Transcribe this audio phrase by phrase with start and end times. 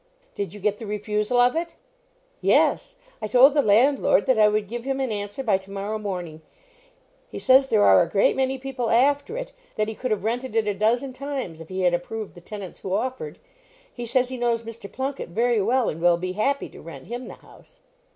[0.33, 1.75] "Did you get the refusal of it?"
[2.41, 2.95] "Yes.
[3.21, 6.41] I told the landlord that I would give him an answer by to morrow morning.
[7.29, 10.55] He says there are a great many people after it; that he could have rented
[10.55, 13.37] it a dozen times, if he had approved the tenants who offered.
[13.93, 14.91] He says he knows Mr.
[14.91, 17.79] Plunket very well, and will be happy to rent him the house."